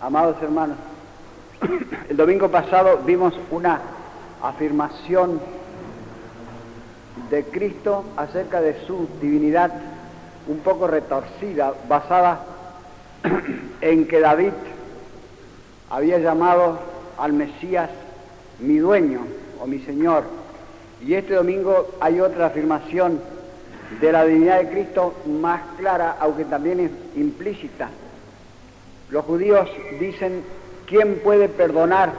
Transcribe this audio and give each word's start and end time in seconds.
Amados 0.00 0.36
hermanos, 0.42 0.76
el 2.10 2.16
domingo 2.18 2.50
pasado 2.50 2.98
vimos 3.06 3.32
una 3.50 3.80
afirmación 4.42 5.40
de 7.30 7.42
Cristo 7.44 8.04
acerca 8.18 8.60
de 8.60 8.84
su 8.86 9.08
divinidad 9.22 9.72
un 10.48 10.58
poco 10.58 10.86
retorcida, 10.86 11.72
basada 11.88 12.40
en 13.80 14.06
que 14.06 14.20
David 14.20 14.52
había 15.88 16.18
llamado 16.18 16.78
al 17.16 17.32
Mesías 17.32 17.88
mi 18.60 18.76
dueño 18.76 19.20
o 19.62 19.66
mi 19.66 19.78
Señor. 19.78 20.24
Y 21.00 21.14
este 21.14 21.34
domingo 21.34 21.88
hay 22.00 22.20
otra 22.20 22.46
afirmación 22.46 23.18
de 23.98 24.12
la 24.12 24.26
divinidad 24.26 24.58
de 24.58 24.68
Cristo 24.68 25.14
más 25.26 25.62
clara, 25.78 26.18
aunque 26.20 26.44
también 26.44 26.80
es 26.80 26.90
implícita. 27.16 27.88
Los 29.10 29.24
judíos 29.24 29.68
dicen, 30.00 30.42
¿quién 30.86 31.20
puede 31.22 31.48
perdonar 31.48 32.12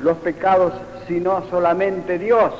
los 0.00 0.16
pecados 0.18 0.72
sino 1.08 1.48
solamente 1.50 2.18
Dios? 2.18 2.52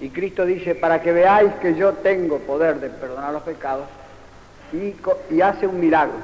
Y 0.00 0.10
Cristo 0.10 0.44
dice, 0.44 0.74
para 0.74 1.00
que 1.00 1.12
veáis 1.12 1.52
que 1.54 1.74
yo 1.74 1.94
tengo 1.94 2.38
poder 2.38 2.80
de 2.80 2.90
perdonar 2.90 3.32
los 3.32 3.42
pecados, 3.42 3.86
y, 4.72 4.94
y 5.34 5.40
hace 5.40 5.66
un 5.66 5.80
milagro. 5.80 6.14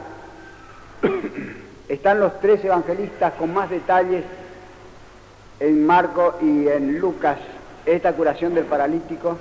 Están 1.88 2.20
los 2.20 2.38
tres 2.40 2.64
evangelistas 2.64 3.34
con 3.34 3.52
más 3.52 3.70
detalles 3.70 4.24
en 5.60 5.86
Marco 5.86 6.34
y 6.40 6.68
en 6.68 6.98
Lucas 6.98 7.38
esta 7.86 8.12
curación 8.12 8.54
del 8.54 8.64
paralítico 8.64 9.36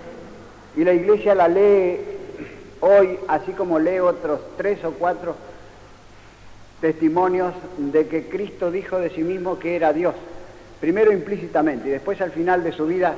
y 0.76 0.84
la 0.84 0.94
iglesia 0.94 1.36
la 1.36 1.48
lee 1.48 2.00
hoy, 2.80 3.20
así 3.28 3.52
como 3.54 3.80
lee 3.80 4.00
otros 4.00 4.40
tres 4.58 4.84
o 4.84 4.92
cuatro 4.92 5.36
testimonios 6.81 7.53
de 7.77 8.08
que 8.08 8.27
Cristo 8.27 8.71
dijo 8.71 8.98
de 8.98 9.12
sí 9.12 9.22
mismo 9.22 9.59
que 9.59 9.76
era 9.76 9.94
Dios, 9.94 10.16
primero 10.81 11.13
implícitamente 11.13 11.88
y 11.88 11.92
después 11.92 12.19
al 12.19 12.31
final 12.31 12.64
de 12.64 12.72
su 12.73 12.88
vida 12.88 13.14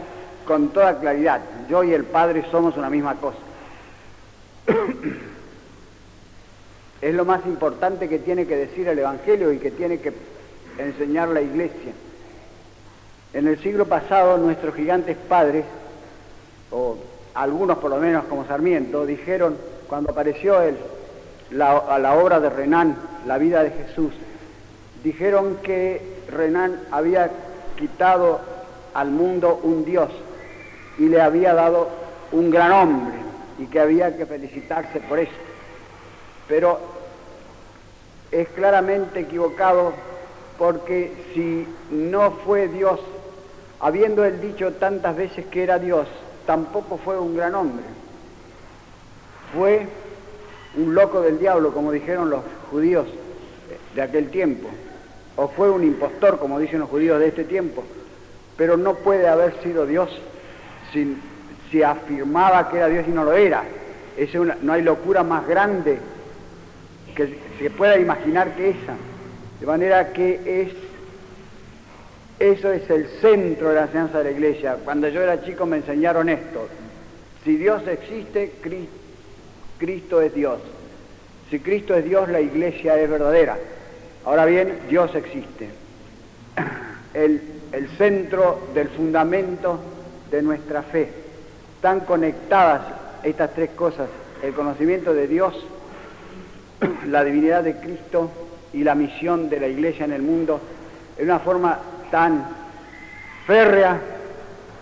con 0.46 0.70
toda 0.70 1.00
claridad, 1.00 1.42
yo 1.70 1.84
y 1.84 1.94
el 1.94 2.04
Padre 2.04 2.44
somos 2.52 2.76
una 2.78 2.90
misma 2.90 3.16
cosa. 3.16 3.38
es 7.02 7.16
lo 7.16 7.26
más 7.26 7.46
importante 7.46 8.08
que 8.08 8.20
tiene 8.20 8.46
que 8.46 8.56
decir 8.56 8.88
el 8.88 9.00
Evangelio 9.00 9.52
y 9.52 9.60
que 9.60 9.72
tiene 9.72 10.00
que 10.00 10.14
enseñar 10.78 11.30
la 11.30 11.42
iglesia. 11.42 11.94
En 13.34 13.48
el 13.48 13.60
siglo 13.62 13.86
pasado 13.86 14.38
nuestros 14.38 14.76
gigantes 14.76 15.18
padres, 15.28 15.66
o 16.72 16.98
algunos 17.34 17.78
por 17.78 17.90
lo 17.90 17.98
menos 17.98 18.26
como 18.26 18.46
Sarmiento, 18.46 19.06
dijeron, 19.06 19.58
cuando 19.88 20.12
apareció 20.12 20.62
el, 20.62 20.76
a 21.62 22.00
la 22.00 22.16
obra 22.16 22.40
de 22.40 22.50
Renan, 22.50 22.96
La 23.26 23.38
vida 23.38 23.64
de 23.64 23.72
Jesús, 23.72 24.14
dijeron 25.04 25.58
que 25.64 26.02
Renan 26.30 26.80
había 26.92 27.30
quitado 27.76 28.40
al 28.94 29.10
mundo 29.12 29.60
un 29.64 29.86
Dios 29.86 30.10
y 30.98 31.08
le 31.10 31.22
había 31.22 31.54
dado 31.54 31.90
un 32.32 32.50
gran 32.52 32.72
hombre 32.72 33.16
y 33.60 33.66
que 33.66 33.80
había 33.80 34.16
que 34.18 34.26
felicitarse 34.26 35.00
por 35.02 35.20
eso. 35.20 35.32
Pero 36.48 36.80
es 38.32 38.48
claramente 38.50 39.22
equivocado 39.22 39.94
porque 40.58 41.14
si 41.34 41.68
no 41.92 42.32
fue 42.46 42.68
Dios, 42.68 43.00
habiendo 43.80 44.24
él 44.26 44.42
dicho 44.42 44.74
tantas 44.74 45.16
veces 45.16 45.46
que 45.48 45.64
era 45.64 45.80
Dios, 45.80 46.08
tampoco 46.46 46.98
fue 46.98 47.20
un 47.20 47.36
gran 47.36 47.56
hombre. 47.56 47.86
Fue 49.56 49.88
un 50.76 50.96
loco 50.96 51.22
del 51.22 51.40
diablo, 51.40 51.72
como 51.74 51.92
dijeron 51.92 52.30
los 52.30 52.42
judíos 52.72 53.06
de 53.96 54.02
aquel 54.02 54.30
tiempo, 54.30 54.70
o 55.36 55.48
fue 55.50 55.70
un 55.70 55.84
impostor, 55.84 56.40
como 56.40 56.60
dicen 56.60 56.80
los 56.80 56.90
judíos 56.90 57.20
de 57.20 57.28
este 57.28 57.44
tiempo, 57.44 57.84
pero 58.58 58.78
no 58.78 58.96
puede 58.96 59.28
haber 59.28 59.62
sido 59.64 59.86
Dios 59.86 60.10
si, 60.92 61.18
si 61.72 61.84
afirmaba 61.84 62.70
que 62.70 62.78
era 62.78 62.88
Dios 62.88 63.06
y 63.08 63.12
no 63.12 63.24
lo 63.24 63.34
era. 63.34 63.64
Es 64.16 64.30
no 64.36 64.74
hay 64.74 64.84
locura 64.84 65.24
más 65.24 65.48
grande 65.48 65.98
que 67.16 67.36
se 67.60 67.70
pueda 67.72 67.98
imaginar 67.98 68.56
que 68.56 68.70
esa. 68.70 68.96
De 69.60 69.66
manera 69.66 70.14
que 70.14 70.62
es, 70.62 70.70
eso 72.40 72.72
es 72.72 72.88
el 72.92 73.08
centro 73.22 73.70
de 73.70 73.76
la 73.76 73.84
enseñanza 73.84 74.20
de 74.20 74.26
la 74.26 74.32
iglesia. 74.32 74.78
Cuando 74.84 75.08
yo 75.08 75.22
era 75.22 75.44
chico 75.44 75.66
me 75.66 75.78
enseñaron 75.78 76.30
esto. 76.30 76.68
Si 77.44 77.58
Dios 77.58 77.88
existe, 77.88 78.54
Cristo 78.62 79.03
es 79.84 80.34
Dios. 80.34 80.60
Si 81.50 81.60
Cristo 81.60 81.94
es 81.96 82.06
Dios, 82.06 82.30
la 82.30 82.40
iglesia 82.40 83.00
es 83.00 83.10
verdadera. 83.10 83.58
Ahora 84.26 84.46
bien, 84.46 84.80
Dios 84.90 85.14
existe. 85.16 85.70
El, 87.14 87.42
el 87.72 87.90
centro 87.90 88.70
del 88.74 88.90
fundamento 88.90 89.80
de 90.32 90.42
nuestra 90.42 90.82
fe. 90.82 91.10
Están 91.76 92.00
conectadas 92.00 92.82
estas 93.22 93.54
tres 93.54 93.70
cosas, 93.72 94.10
el 94.42 94.54
conocimiento 94.54 95.14
de 95.14 95.28
Dios, 95.28 95.54
la 97.08 97.24
divinidad 97.24 97.64
de 97.64 97.76
Cristo 97.76 98.32
y 98.74 98.84
la 98.84 98.96
misión 98.96 99.48
de 99.48 99.60
la 99.60 99.68
Iglesia 99.68 100.06
en 100.06 100.14
el 100.14 100.24
mundo 100.24 100.60
en 101.20 101.26
una 101.26 101.38
forma 101.38 101.78
tan 102.10 102.48
férrea 103.46 104.00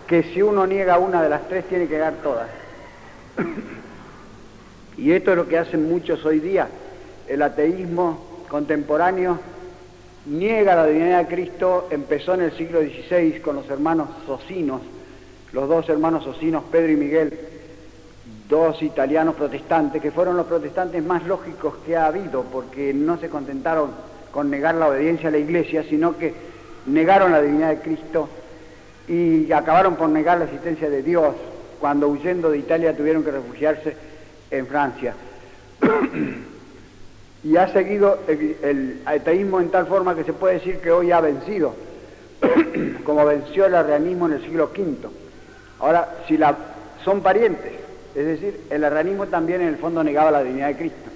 que 0.07 0.23
si 0.23 0.41
uno 0.41 0.65
niega 0.65 0.99
una 0.99 1.21
de 1.21 1.27
las 1.27 1.49
tres 1.49 1.65
tiene 1.65 1.87
que 1.87 1.97
dar 1.97 2.13
todas. 2.23 2.47
Y 5.01 5.13
esto 5.13 5.31
es 5.31 5.37
lo 5.37 5.47
que 5.47 5.57
hacen 5.57 5.89
muchos 5.89 6.23
hoy 6.25 6.39
día. 6.39 6.67
El 7.27 7.41
ateísmo 7.41 8.43
contemporáneo 8.47 9.39
niega 10.27 10.75
la 10.75 10.85
divinidad 10.85 11.25
de 11.25 11.35
Cristo, 11.35 11.87
empezó 11.89 12.35
en 12.35 12.41
el 12.41 12.51
siglo 12.51 12.81
XVI 12.81 13.41
con 13.41 13.55
los 13.55 13.67
hermanos 13.67 14.09
socinos, 14.27 14.81
los 15.53 15.67
dos 15.67 15.89
hermanos 15.89 16.23
socinos, 16.23 16.65
Pedro 16.71 16.91
y 16.91 16.97
Miguel, 16.97 17.33
dos 18.47 18.83
italianos 18.83 19.33
protestantes, 19.33 20.03
que 20.03 20.11
fueron 20.11 20.37
los 20.37 20.45
protestantes 20.45 21.03
más 21.03 21.25
lógicos 21.25 21.77
que 21.83 21.97
ha 21.97 22.05
habido, 22.05 22.43
porque 22.43 22.93
no 22.93 23.17
se 23.17 23.27
contentaron 23.27 23.89
con 24.31 24.51
negar 24.51 24.75
la 24.75 24.89
obediencia 24.89 25.29
a 25.29 25.31
la 25.31 25.39
iglesia, 25.39 25.83
sino 25.89 26.15
que 26.15 26.31
negaron 26.85 27.31
la 27.31 27.41
divinidad 27.41 27.69
de 27.69 27.79
Cristo 27.79 28.29
y 29.07 29.51
acabaron 29.51 29.95
por 29.95 30.09
negar 30.09 30.37
la 30.37 30.45
existencia 30.45 30.91
de 30.91 31.01
Dios, 31.01 31.33
cuando 31.79 32.07
huyendo 32.07 32.51
de 32.51 32.59
Italia 32.59 32.95
tuvieron 32.95 33.23
que 33.23 33.31
refugiarse 33.31 34.10
en 34.51 34.67
Francia. 34.67 35.15
y 37.43 37.57
ha 37.57 37.67
seguido 37.69 38.19
el, 38.27 39.01
ateísmo 39.05 39.59
en 39.59 39.69
tal 39.69 39.87
forma 39.87 40.15
que 40.15 40.23
se 40.23 40.33
puede 40.33 40.55
decir 40.55 40.77
que 40.77 40.91
hoy 40.91 41.11
ha 41.11 41.21
vencido, 41.21 41.73
como 43.03 43.25
venció 43.25 43.65
el 43.65 43.75
arrianismo 43.75 44.27
en 44.27 44.33
el 44.33 44.41
siglo 44.41 44.69
V. 44.77 45.09
Ahora, 45.79 46.17
si 46.27 46.37
la, 46.37 46.55
son 47.03 47.21
parientes, 47.21 47.73
es 48.13 48.25
decir, 48.25 48.61
el 48.69 48.83
arrianismo 48.83 49.27
también 49.27 49.61
en 49.61 49.69
el 49.69 49.77
fondo 49.77 50.03
negaba 50.03 50.31
la 50.31 50.43
divinidad 50.43 50.67
de 50.67 50.75
Cristo. 50.75 51.09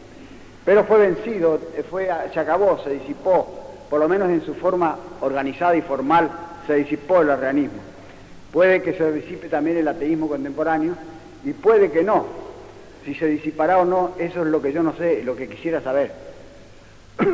Pero 0.64 0.84
fue 0.86 1.00
vencido, 1.00 1.60
fue, 1.92 2.10
se 2.34 2.40
acabó, 2.40 2.80
se 2.84 2.90
disipó, 2.92 3.48
por 3.90 4.00
lo 4.00 4.10
menos 4.10 4.30
en 4.30 4.44
su 4.44 4.56
forma 4.56 4.98
organizada 5.22 5.76
y 5.76 5.82
formal, 5.82 6.32
se 6.66 6.76
disipó 6.76 7.22
el 7.22 7.30
arrianismo. 7.30 7.80
Puede 8.52 8.82
que 8.82 8.94
se 8.94 9.12
disipe 9.12 9.48
también 9.50 9.78
el 9.78 9.88
ateísmo 9.88 10.28
contemporáneo 10.28 10.96
y 11.44 11.52
puede 11.52 11.92
que 11.92 12.04
no. 12.04 12.45
Si 13.06 13.14
se 13.14 13.28
disipará 13.28 13.78
o 13.78 13.86
no, 13.86 14.16
eso 14.18 14.42
es 14.42 14.48
lo 14.48 14.62
que 14.62 14.74
yo 14.74 14.82
no 14.82 14.94
sé, 14.94 15.22
lo 15.24 15.36
que 15.36 15.48
quisiera 15.48 15.80
saber. 15.80 16.12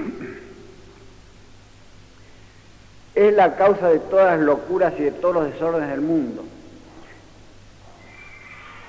es 3.15 3.33
la 3.33 3.55
causa 3.55 3.87
de 3.87 3.99
todas 3.99 4.37
las 4.37 4.45
locuras 4.45 4.93
y 4.99 5.03
de 5.03 5.11
todos 5.11 5.35
los 5.35 5.45
desórdenes 5.45 5.89
del 5.89 6.01
mundo. 6.01 6.43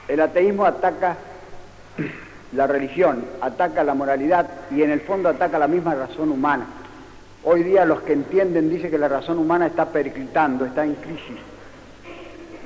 El 0.09 0.21
ateísmo 0.21 0.65
ataca 0.65 1.17
la 2.53 2.67
religión, 2.67 3.25
ataca 3.41 3.85
la 3.85 3.95
moralidad 3.95 4.49
y 4.73 4.83
en 4.83 4.91
el 4.91 5.03
fondo 5.03 5.29
ataca 5.29 5.61
la 5.61 5.69
misma 5.69 5.95
razón 5.95 6.33
humana. 6.33 6.67
Hoy 7.45 7.63
día 7.63 7.85
los 7.85 8.03
que 8.03 8.13
entienden 8.13 8.69
dicen 8.69 8.91
que 8.91 8.99
la 8.99 9.07
razón 9.09 9.39
humana 9.39 9.69
está 9.69 9.87
periclitando, 9.87 10.65
está 10.65 10.85
en 10.85 10.97
crisis. 10.97 11.39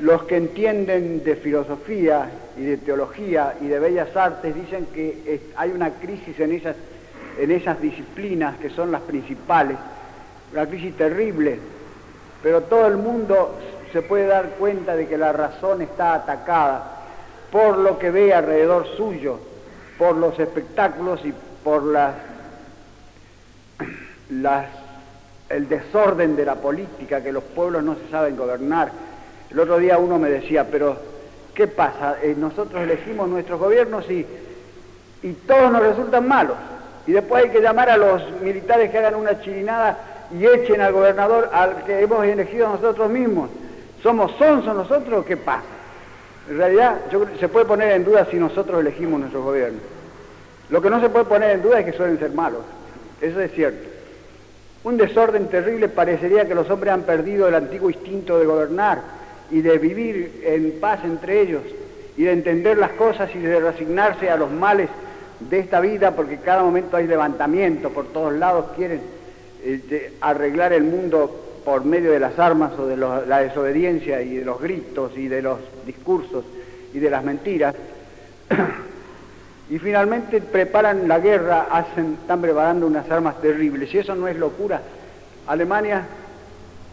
Los 0.00 0.24
que 0.24 0.36
entienden 0.36 1.24
de 1.24 1.36
filosofía 1.36 2.30
y 2.56 2.62
de 2.64 2.76
teología 2.76 3.54
y 3.60 3.66
de 3.66 3.78
bellas 3.78 4.14
artes 4.14 4.54
dicen 4.54 4.86
que 4.92 5.40
hay 5.56 5.70
una 5.70 5.90
crisis 5.90 6.38
en 6.38 6.52
esas, 6.52 6.76
en 7.38 7.50
esas 7.50 7.80
disciplinas 7.80 8.58
que 8.58 8.70
son 8.70 8.92
las 8.92 9.00
principales, 9.02 9.78
una 10.52 10.66
crisis 10.66 10.94
terrible, 10.96 11.58
pero 12.42 12.62
todo 12.62 12.86
el 12.86 12.98
mundo 12.98 13.54
se 13.92 14.02
puede 14.02 14.26
dar 14.26 14.50
cuenta 14.58 14.94
de 14.94 15.08
que 15.08 15.16
la 15.16 15.32
razón 15.32 15.80
está 15.80 16.14
atacada 16.14 16.96
por 17.50 17.78
lo 17.78 17.98
que 17.98 18.10
ve 18.10 18.34
alrededor 18.34 18.86
suyo, 18.96 19.38
por 19.98 20.16
los 20.16 20.38
espectáculos 20.38 21.20
y 21.24 21.32
por 21.64 21.84
las, 21.84 22.14
el 25.48 25.68
desorden 25.68 26.36
de 26.36 26.44
la 26.44 26.56
política, 26.56 27.22
que 27.22 27.32
los 27.32 27.42
pueblos 27.42 27.82
no 27.82 27.94
se 27.94 28.10
saben 28.10 28.36
gobernar. 28.36 28.90
El 29.50 29.60
otro 29.60 29.78
día 29.78 29.98
uno 29.98 30.18
me 30.18 30.30
decía, 30.30 30.66
pero 30.70 30.96
¿qué 31.54 31.66
pasa? 31.66 32.16
Eh, 32.22 32.34
nosotros 32.36 32.82
elegimos 32.82 33.28
nuestros 33.28 33.58
gobiernos 33.58 34.08
y, 34.10 34.26
y 35.22 35.32
todos 35.46 35.70
nos 35.72 35.82
resultan 35.82 36.26
malos. 36.26 36.56
Y 37.06 37.12
después 37.12 37.44
hay 37.44 37.50
que 37.50 37.60
llamar 37.60 37.88
a 37.90 37.96
los 37.96 38.22
militares 38.42 38.90
que 38.90 38.98
hagan 38.98 39.14
una 39.14 39.40
chirinada 39.40 39.98
y 40.36 40.44
echen 40.44 40.80
al 40.80 40.92
gobernador 40.92 41.50
al 41.52 41.84
que 41.84 42.00
hemos 42.00 42.24
elegido 42.24 42.68
nosotros 42.68 43.08
mismos. 43.08 43.50
¿Somos 44.02 44.32
sonsos 44.38 44.74
nosotros 44.74 45.20
o 45.20 45.24
qué 45.24 45.36
pasa? 45.36 45.64
En 46.50 46.58
realidad 46.58 46.96
se 47.40 47.48
puede 47.48 47.66
poner 47.66 47.92
en 47.92 48.04
duda 48.04 48.26
si 48.30 48.36
nosotros 48.36 48.80
elegimos 48.80 49.20
nuestro 49.20 49.42
gobierno. 49.42 49.78
Lo 50.70 50.82
que 50.82 50.90
no 50.90 51.00
se 51.00 51.08
puede 51.08 51.24
poner 51.24 51.50
en 51.50 51.62
duda 51.62 51.80
es 51.80 51.86
que 51.86 51.92
suelen 51.92 52.18
ser 52.18 52.32
malos. 52.32 52.62
Eso 53.20 53.40
es 53.40 53.52
cierto. 53.52 53.88
Un 54.84 54.96
desorden 54.96 55.48
terrible 55.48 55.88
parecería 55.88 56.46
que 56.46 56.54
los 56.54 56.68
hombres 56.70 56.92
han 56.92 57.02
perdido 57.02 57.48
el 57.48 57.54
antiguo 57.54 57.90
instinto 57.90 58.38
de 58.38 58.46
gobernar 58.46 58.98
y 59.50 59.60
de 59.60 59.78
vivir 59.78 60.42
en 60.44 60.80
paz 60.80 61.00
entre 61.04 61.40
ellos 61.40 61.62
y 62.16 62.24
de 62.24 62.32
entender 62.32 62.78
las 62.78 62.92
cosas 62.92 63.30
y 63.34 63.38
de 63.38 63.60
resignarse 63.60 64.30
a 64.30 64.36
los 64.36 64.50
males 64.50 64.88
de 65.40 65.58
esta 65.58 65.80
vida 65.80 66.12
porque 66.12 66.38
cada 66.38 66.62
momento 66.62 66.96
hay 66.96 67.06
levantamiento, 67.06 67.90
por 67.90 68.06
todos 68.06 68.32
lados 68.32 68.66
quieren 68.76 69.00
este, 69.64 70.12
arreglar 70.20 70.72
el 70.72 70.84
mundo 70.84 71.44
por 71.64 71.84
medio 71.84 72.12
de 72.12 72.20
las 72.20 72.38
armas 72.38 72.72
o 72.78 72.86
de 72.86 72.96
la 72.96 73.40
desobediencia 73.40 74.22
y 74.22 74.36
de 74.36 74.44
los 74.44 74.60
gritos 74.60 75.12
y 75.16 75.26
de 75.26 75.42
los 75.42 75.58
discursos 75.84 76.44
y 76.94 76.98
de 77.00 77.10
las 77.10 77.24
mentiras. 77.24 77.74
y 79.70 79.78
finalmente 79.78 80.40
preparan 80.40 81.08
la 81.08 81.18
guerra, 81.18 81.66
hacen, 81.70 82.18
están 82.20 82.40
preparando 82.40 82.86
unas 82.86 83.10
armas 83.10 83.40
terribles. 83.40 83.92
Y 83.92 83.98
eso 83.98 84.14
no 84.14 84.28
es 84.28 84.36
locura. 84.36 84.80
Alemania 85.46 86.06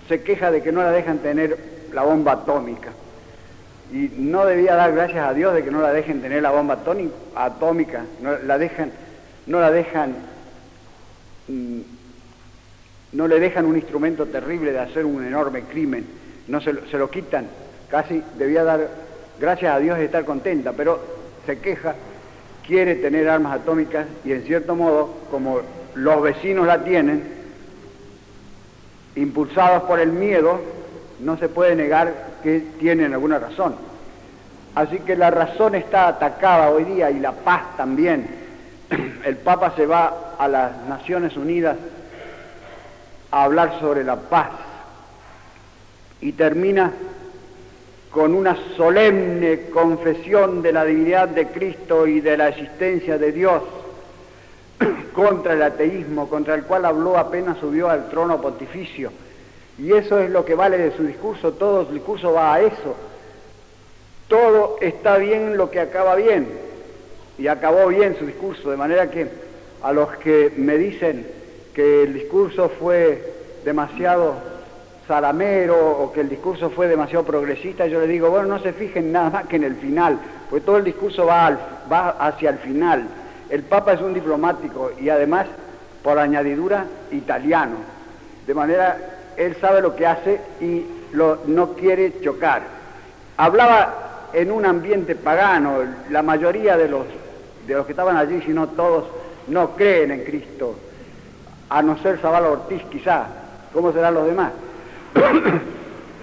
se 0.08 0.24
queja 0.24 0.52
de 0.52 0.62
que 0.64 0.72
no 0.72 0.82
la 0.82 0.92
dejan 0.92 1.20
tener 1.20 1.58
la 1.94 2.04
bomba 2.04 2.34
atómica. 2.34 2.92
Y 3.92 4.12
no 4.18 4.45
debía 4.45 4.75
dar 4.75 4.94
gracias 4.94 5.28
a 5.28 5.34
Dios 5.34 5.54
de 5.54 5.63
que 5.63 5.72
no 5.72 5.81
la 5.81 5.94
dejen 5.94 6.22
tener 6.22 6.42
la 6.42 6.51
bomba 6.51 6.80
atómica, 7.36 8.06
no 8.22 8.38
la 8.40 8.57
dejan, 8.57 8.92
no 9.45 9.60
la 9.60 9.72
dejan, 9.72 10.16
mm, 11.48 11.80
no 13.13 13.28
le 13.28 13.40
dejan 13.40 13.66
un 13.66 13.75
instrumento 13.75 14.25
terrible 14.25 14.72
de 14.72 14.80
hacer 14.80 15.06
un 15.06 15.24
enorme 15.24 15.63
crimen, 15.63 16.06
no 16.48 16.60
se 16.62 16.74
lo, 16.74 16.88
se 16.88 16.98
lo 16.98 17.10
quitan, 17.12 17.48
casi 17.90 18.24
debía 18.38 18.63
dar 18.63 18.90
gracias 19.40 19.75
a 19.75 19.80
Dios 19.80 20.00
de 20.00 20.06
estar 20.06 20.25
contenta, 20.25 20.74
pero 20.74 21.00
se 21.45 21.60
queja, 21.60 21.94
quiere 22.66 22.95
tener 22.95 23.30
armas 23.30 23.60
atómicas 23.62 24.07
y 24.25 24.31
en 24.31 24.44
cierto 24.44 24.75
modo, 24.75 25.13
como 25.30 25.62
los 25.94 26.22
vecinos 26.22 26.66
la 26.66 26.84
tienen, 26.84 27.24
impulsados 29.16 29.84
por 29.84 30.00
el 30.00 30.12
miedo, 30.12 30.60
no 31.24 31.38
se 31.38 31.50
puede 31.50 31.75
negar 31.75 32.14
que 32.44 32.60
tienen 32.80 33.14
alguna 33.14 33.40
razón. 33.40 33.75
Así 34.75 35.00
que 35.00 35.16
la 35.16 35.31
razón 35.31 35.75
está 35.75 36.08
atacada 36.08 36.70
hoy 36.70 36.84
día 36.84 37.12
y 37.12 37.20
la 37.20 37.31
paz 37.31 37.78
también. 37.78 38.28
El 39.25 39.38
Papa 39.38 39.74
se 39.75 39.86
va 39.86 40.36
a 40.38 40.48
las 40.48 40.78
Naciones 40.88 41.38
Unidas 41.38 41.78
a 43.31 43.44
hablar 43.44 43.80
sobre 43.80 44.04
la 44.04 44.16
paz 44.18 44.50
y 46.22 46.34
termina 46.34 46.92
con 48.12 48.36
una 48.36 48.56
solemne 48.76 49.69
confesión 49.74 50.62
de 50.62 50.72
la 50.72 50.86
divinidad 50.86 51.30
de 51.30 51.48
Cristo 51.48 52.06
y 52.06 52.22
de 52.22 52.38
la 52.38 52.50
existencia 52.50 53.18
de 53.18 53.31
Dios 53.31 53.64
contra 55.14 55.54
el 55.54 55.64
ateísmo, 55.64 56.30
contra 56.30 56.56
el 56.56 56.64
cual 56.64 56.86
habló 56.86 57.18
apenas 57.18 57.58
subió 57.58 57.90
al 57.90 58.10
trono 58.10 58.42
pontificio 58.42 59.12
y 59.78 59.92
eso 59.94 60.20
es 60.20 60.30
lo 60.30 60.46
que 60.46 60.56
vale 60.56 60.78
de 60.78 60.96
su 60.96 61.04
discurso, 61.04 61.54
todo 61.54 61.86
su 61.86 61.94
discurso 61.94 62.34
va 62.34 62.54
a 62.54 62.62
eso. 62.62 62.96
Todo 64.28 64.78
está 64.81 65.18
bien 65.18 65.58
lo 65.58 65.72
que 65.72 65.80
acaba 65.80 66.16
bien. 66.16 66.48
Y 67.38 67.48
acabó 67.48 67.88
bien 67.88 68.16
su 68.18 68.25
discurso, 68.25 68.70
de 68.70 68.78
manera 68.78 69.10
que 69.10 69.28
a 69.81 69.92
los 69.92 70.10
que 70.18 70.54
me 70.56 70.78
dicen 70.78 71.28
que 71.74 72.04
el 72.04 72.14
discurso 72.14 72.70
fue 72.80 73.34
demasiado 73.66 74.36
salamero 75.08 75.98
o 76.00 76.14
que 76.14 76.22
el 76.22 76.30
discurso 76.30 76.69
fue 76.69 76.88
demasiado 76.88 77.26
progresista, 77.26 77.88
yo 77.88 78.00
le 78.00 78.08
digo, 78.08 78.30
bueno, 78.30 78.48
no 78.48 78.60
se 78.60 78.72
fijen 78.74 79.12
nada 79.12 79.30
más 79.30 79.48
que 79.48 79.58
en 79.58 79.64
el 79.64 79.76
final, 79.76 80.18
porque 80.50 80.66
todo 80.66 80.78
el 80.78 80.84
discurso 80.84 81.26
va, 81.26 81.58
va 81.92 82.10
hacia 82.12 82.52
el 82.52 82.60
final. 82.60 83.08
El 83.50 83.64
Papa 83.64 83.94
es 83.94 84.02
un 84.02 84.14
diplomático 84.14 84.92
y 85.00 85.10
además, 85.10 85.48
por 86.04 86.18
añadidura, 86.19 86.86
italiano. 87.12 87.76
De 88.48 88.54
manera 88.54 89.12
él 89.38 89.56
sabe 89.59 89.81
lo 89.81 89.95
que 89.95 90.07
hace 90.07 90.39
y 90.62 90.85
no 91.13 91.74
quiere 91.74 92.21
chocar. 92.21 92.63
Hablaba 93.38 94.30
en 94.33 94.51
un 94.51 94.65
ambiente 94.65 95.15
pagano, 95.15 95.77
la 96.09 96.21
mayoría 96.24 96.75
de 96.75 96.89
los, 96.89 97.06
de 97.68 97.74
los 97.75 97.85
que 97.85 97.91
estaban 97.91 98.18
allí, 98.18 98.41
si 98.41 98.51
no 98.51 98.69
todos, 98.69 99.06
no 99.47 99.75
creen 99.75 100.12
en 100.12 100.24
Cristo, 100.24 100.75
a 101.69 101.81
no 101.81 101.97
ser 102.00 102.18
Zavala 102.18 102.50
Ortiz 102.50 102.81
quizá, 102.91 103.25
¿cómo 103.74 103.91
serán 103.94 104.15
los 104.15 104.27
demás? 104.27 104.51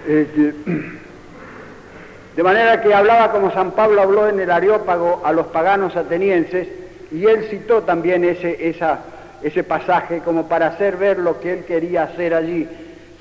Este, 0.07 0.55
de 2.35 2.41
manera 2.43 2.81
que 2.81 2.91
hablaba 2.91 3.31
como 3.31 3.51
San 3.51 3.69
Pablo 3.73 4.01
habló 4.01 4.27
en 4.27 4.39
el 4.39 4.49
Areópago 4.49 5.21
a 5.23 5.31
los 5.31 5.45
paganos 5.47 5.95
atenienses, 5.95 6.67
y 7.11 7.27
él 7.27 7.45
citó 7.51 7.83
también 7.83 8.25
ese, 8.25 8.67
esa, 8.67 9.01
ese 9.43 9.63
pasaje 9.63 10.21
como 10.25 10.47
para 10.47 10.67
hacer 10.67 10.97
ver 10.97 11.19
lo 11.19 11.39
que 11.39 11.53
él 11.53 11.65
quería 11.65 12.03
hacer 12.03 12.33
allí 12.33 12.67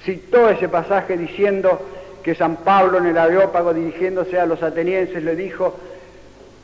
citó 0.05 0.49
ese 0.49 0.69
pasaje 0.69 1.17
diciendo 1.17 1.81
que 2.23 2.35
San 2.35 2.56
Pablo 2.56 2.99
en 2.99 3.06
el 3.06 3.19
Areópago 3.19 3.73
dirigiéndose 3.75 4.38
a 4.38 4.47
los 4.47 4.62
atenienses 4.62 5.23
le 5.23 5.37
dijo, 5.37 5.75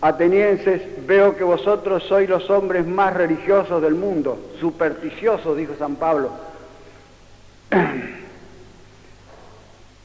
atenienses, 0.00 0.82
veo 1.06 1.36
que 1.36 1.44
vosotros 1.44 2.02
sois 2.04 2.28
los 2.28 2.48
hombres 2.50 2.86
más 2.86 3.14
religiosos 3.14 3.80
del 3.82 3.94
mundo, 3.94 4.38
supersticiosos, 4.60 5.56
dijo 5.56 5.74
San 5.78 5.96
Pablo, 5.96 6.30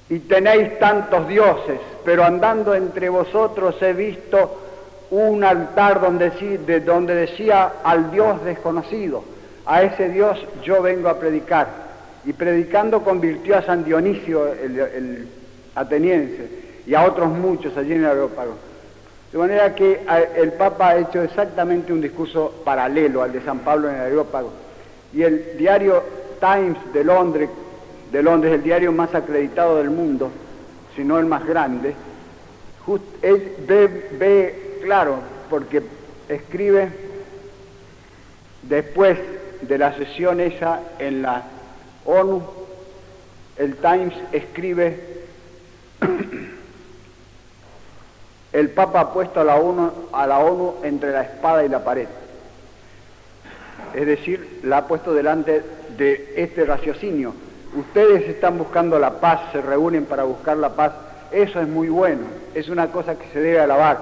y 0.10 0.20
tenéis 0.20 0.80
tantos 0.80 1.28
dioses, 1.28 1.80
pero 2.04 2.24
andando 2.24 2.74
entre 2.74 3.10
vosotros 3.10 3.82
he 3.82 3.94
visto 3.94 4.62
un 5.12 5.44
altar 5.44 6.00
donde, 6.00 6.30
de 6.66 6.80
donde 6.80 7.14
decía 7.16 7.74
al 7.84 8.12
Dios 8.12 8.44
desconocido, 8.46 9.24
a 9.66 9.84
ese 9.84 10.10
Dios 10.10 10.40
yo 10.64 10.82
vengo 10.82 11.10
a 11.10 11.20
predicar 11.20 11.91
y 12.26 12.34
predicando 12.34 13.04
convirtió 13.04 13.58
a 13.58 13.64
San 13.64 13.84
Dionisio, 13.84 14.48
el, 14.54 15.28
ateniense, 15.76 16.50
y 16.86 16.94
a 16.94 17.04
otros 17.04 17.30
muchos 17.30 17.76
allí 17.78 17.94
en 17.94 18.00
el 18.00 18.06
Areópago. 18.06 18.56
De 19.32 19.38
manera 19.38 19.74
que 19.74 20.02
el 20.36 20.54
Papa 20.54 20.90
ha 20.90 20.98
hecho 20.98 21.22
exactamente 21.22 21.94
un 21.94 22.02
discurso 22.02 22.62
paralelo 22.66 23.24
al 23.24 23.32
de 23.32 23.42
San 23.42 23.60
Pablo 23.60 23.90
en 23.90 23.96
el 23.96 24.02
Areópago. 24.02 24.52
Y 25.14 25.24
el 25.24 25.58
diario 25.58 26.04
Times 26.40 26.78
de 26.94 27.04
Londres, 27.04 27.50
de 28.12 28.24
Londres, 28.24 28.54
el 28.54 28.64
diario 28.64 28.92
más 28.92 29.16
acreditado 29.16 29.78
del 29.78 29.90
mundo, 29.90 30.32
si 30.96 31.04
no 31.04 31.18
el 31.18 31.26
más 31.26 31.46
grande, 31.46 31.94
él 33.22 33.54
ve, 33.68 34.10
ve, 34.20 34.80
claro, 34.84 35.20
porque 35.50 35.82
escribe 36.28 36.90
después 38.64 39.18
de 39.62 39.78
la 39.78 39.96
sesión 39.96 40.40
esa 40.40 40.82
en 41.00 41.22
la 41.22 41.44
ONU, 42.06 42.42
el 43.58 43.76
Times 43.78 44.14
escribe, 44.32 45.00
el 48.54 48.70
Papa 48.70 49.00
ha 49.00 49.14
puesto 49.14 49.40
a 49.40 49.44
la, 49.44 49.56
ONU, 49.56 49.92
a 50.12 50.28
la 50.28 50.42
entre 50.84 51.12
la 51.12 51.22
espada 51.24 51.64
y 51.64 51.70
la 51.70 51.84
pared. 51.84 52.08
Es 53.94 54.06
decir, 54.06 54.60
la 54.64 54.78
ha 54.78 54.88
puesto 54.88 55.14
delante 55.14 55.64
de 55.98 56.34
este 56.38 56.66
raciocinio. 56.66 57.34
Ustedes 57.76 58.28
están 58.28 58.58
buscando 58.58 59.00
la 59.00 59.20
paz, 59.20 59.40
se 59.52 59.62
reúnen 59.62 60.06
para 60.06 60.24
buscar 60.24 60.58
la 60.58 60.70
paz. 60.70 60.94
Eso 61.32 61.62
es 61.62 61.68
muy 61.68 61.88
bueno, 61.88 62.22
es 62.54 62.68
una 62.68 62.88
cosa 62.88 63.18
que 63.18 63.28
se 63.32 63.40
debe 63.40 63.60
alabar. 63.60 64.02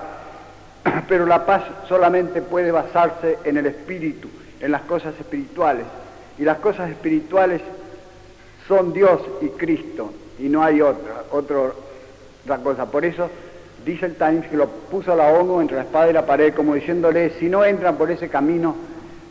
Pero 1.08 1.26
la 1.26 1.46
paz 1.46 1.64
solamente 1.88 2.42
puede 2.42 2.72
basarse 2.72 3.38
en 3.44 3.58
el 3.58 3.68
espíritu, 3.68 4.30
en 4.60 4.72
las 4.72 4.82
cosas 4.84 5.14
espirituales. 5.20 5.86
Y 6.38 6.44
las 6.44 6.58
cosas 6.58 6.90
espirituales 6.90 7.62
son 8.70 8.94
Dios 8.94 9.20
y 9.42 9.48
Cristo 9.48 10.12
y 10.38 10.48
no 10.48 10.64
hay 10.64 10.80
otra, 10.80 11.24
otra 11.32 12.58
cosa. 12.64 12.86
Por 12.86 13.04
eso 13.04 13.28
dice 13.84 14.06
el 14.06 14.16
Times 14.16 14.48
que 14.48 14.56
lo 14.56 14.68
puso 14.68 15.16
la 15.16 15.28
ONU 15.34 15.60
entre 15.60 15.78
la 15.78 15.84
espada 15.84 16.10
y 16.10 16.14
la 16.14 16.26
pared 16.26 16.54
como 16.54 16.76
diciéndole, 16.76 17.32
si 17.40 17.50
no 17.50 17.66
entran 17.66 17.98
por 17.98 18.12
ese 18.12 18.30
camino, 18.30 18.76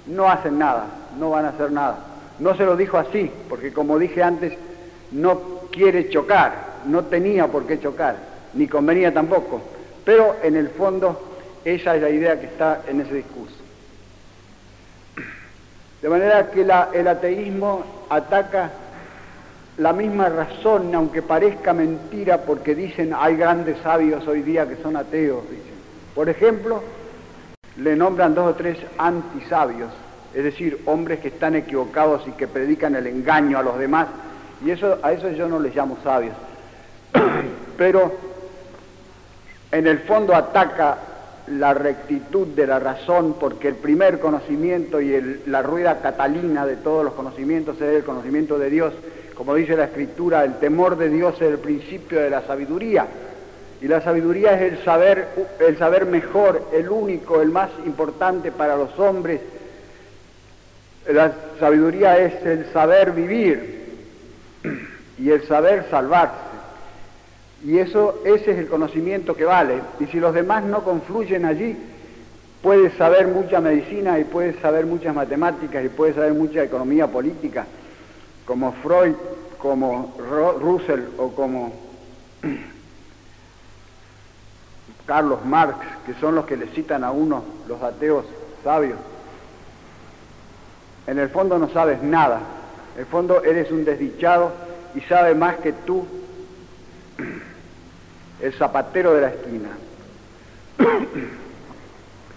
no 0.09 0.29
hacen 0.29 0.59
nada, 0.59 0.87
no 1.19 1.31
van 1.31 1.47
a 1.47 1.51
hacer 1.51 1.71
nada. 1.71 2.01
No 2.41 2.57
se 2.57 2.65
lo 2.65 2.77
dijo 2.77 2.99
así, 2.99 3.31
porque 3.49 3.73
como 3.73 3.99
dije 3.99 4.23
antes, 4.23 4.53
no 5.13 5.41
quiere 5.71 6.11
chocar, 6.11 6.53
no 6.87 7.05
tenía 7.05 7.47
por 7.47 7.65
qué 7.67 7.81
chocar, 7.81 8.17
ni 8.55 8.67
convenía 8.67 9.15
tampoco. 9.15 9.63
Pero 10.05 10.37
en 10.43 10.57
el 10.57 10.69
fondo 10.71 11.21
esa 11.65 11.95
es 11.95 12.03
la 12.03 12.11
idea 12.11 12.41
que 12.41 12.47
está 12.47 12.83
en 12.89 13.01
ese 13.01 13.15
discurso. 13.15 13.55
De 16.03 16.09
manera 16.09 16.51
que 16.51 16.63
el 16.63 17.09
ateísmo 17.09 17.85
ataca 18.09 18.71
la 19.79 19.93
misma 19.93 20.29
razón, 20.29 20.93
aunque 20.95 21.23
parezca 21.23 21.73
mentira, 21.73 22.39
porque 22.39 22.75
dicen 22.75 23.15
hay 23.17 23.37
grandes 23.37 23.79
sabios 23.79 24.27
hoy 24.27 24.43
día 24.43 24.69
que 24.69 24.77
son 24.83 24.97
ateos, 24.97 25.45
dicen. 25.45 25.79
Por 26.15 26.29
ejemplo, 26.29 26.83
le 27.77 27.95
nombran 27.95 28.35
dos 28.35 28.51
o 28.51 28.55
tres 28.55 28.77
antisabios, 28.99 29.91
es 30.35 30.43
decir, 30.43 30.83
hombres 30.87 31.21
que 31.21 31.29
están 31.29 31.55
equivocados 31.55 32.27
y 32.27 32.33
que 32.33 32.49
predican 32.49 32.97
el 32.97 33.07
engaño 33.07 33.57
a 33.57 33.63
los 33.63 33.79
demás, 33.79 34.09
y 34.65 34.71
eso, 34.73 34.99
a 35.01 35.13
eso 35.13 35.31
yo 35.31 35.49
no 35.49 35.61
les 35.61 35.75
llamo 35.75 35.97
sabios. 36.03 36.35
Pero 37.79 38.13
en 39.71 39.87
el 39.87 40.01
fondo 40.01 40.35
ataca 40.35 40.99
la 41.47 41.73
rectitud 41.73 42.49
de 42.49 42.67
la 42.67 42.81
razón, 42.81 43.37
porque 43.39 43.69
el 43.69 43.77
primer 43.77 44.19
conocimiento 44.19 45.01
y 45.01 45.41
la 45.47 45.63
rueda 45.63 46.01
catalina 46.01 46.67
de 46.67 46.77
todos 46.77 47.05
los 47.05 47.15
conocimientos 47.15 47.77
es 47.77 47.95
el 47.95 48.03
conocimiento 48.03 48.59
de 48.59 48.71
Dios. 48.71 48.93
Como 49.39 49.55
dice 49.55 49.77
la 49.77 49.85
Escritura, 49.85 50.43
el 50.43 50.55
temor 50.59 50.99
de 50.99 51.09
Dios 51.09 51.37
es 51.37 51.43
el 51.43 51.59
principio 51.59 52.21
de 52.21 52.29
la 52.29 52.43
sabiduría. 52.43 53.07
Y 53.81 53.87
la 53.87 54.01
sabiduría 54.01 54.55
es 54.55 54.73
el 54.73 54.85
saber, 54.85 55.29
el 55.61 55.79
saber 55.79 56.07
mejor, 56.07 56.61
el 56.73 56.89
único, 56.89 57.41
el 57.41 57.51
más 57.51 57.71
importante 57.87 58.51
para 58.51 58.77
los 58.77 58.99
hombres. 58.99 59.41
La 61.07 61.33
sabiduría 61.61 62.19
es 62.19 62.45
el 62.45 62.67
saber 62.73 63.13
vivir 63.13 63.87
y 65.17 65.31
el 65.31 65.47
saber 65.47 65.87
salvarse. 65.89 66.35
Y 67.65 67.79
eso, 67.79 68.21
ese 68.25 68.51
es 68.51 68.59
el 68.59 68.67
conocimiento 68.67 69.37
que 69.37 69.45
vale. 69.45 69.81
Y 70.01 70.07
si 70.07 70.19
los 70.19 70.35
demás 70.35 70.65
no 70.65 70.83
confluyen 70.83 71.45
allí, 71.45 71.77
puedes 72.61 72.93
saber 72.95 73.29
mucha 73.29 73.61
medicina 73.61 74.19
y 74.19 74.25
puedes 74.25 74.57
saber 74.57 74.85
muchas 74.85 75.15
matemáticas 75.15 75.85
y 75.85 75.89
puedes 75.89 76.17
saber 76.17 76.35
mucha 76.35 76.65
economía 76.65 77.07
política, 77.07 77.67
como 78.49 78.73
Freud, 78.73 79.15
como 79.59 80.15
Russell 80.59 81.03
o 81.19 81.29
como 81.33 81.71
Carlos 85.07 85.45
Marx, 85.45 85.77
que 86.07 86.15
son 86.15 86.35
los 86.35 86.47
que 86.47 86.57
le 86.57 86.69
citan 86.69 87.05
a 87.05 87.11
uno 87.11 87.45
los 87.69 87.83
ateos 87.83 88.25
sabios. 88.65 88.99
En 91.07 91.19
el 91.19 91.29
fondo 91.29 91.59
no 91.59 91.69
sabes 91.69 92.03
nada. 92.03 92.41
En 92.95 93.01
el 93.01 93.07
fondo 93.07 93.45
eres 93.45 93.71
un 93.71 93.85
desdichado 93.85 94.53
y 94.95 95.03
sabe 95.03 95.35
más 95.35 95.57
que 95.57 95.75
tú 95.75 96.07
el 98.41 98.53
zapatero 98.55 99.13
de 99.13 99.21
la 99.21 99.29
esquina. 99.29 99.69